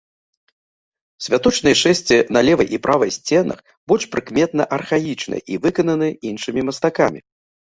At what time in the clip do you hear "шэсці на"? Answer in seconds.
1.81-2.43